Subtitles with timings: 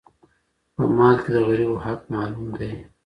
[0.75, 2.71] په مال کي د غریبو حق معلوم دی.